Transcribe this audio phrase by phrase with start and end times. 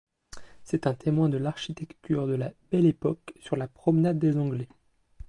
[0.63, 4.67] C'est un témoin de l'architecture de la Belle Époque sur la promenade des Anglais.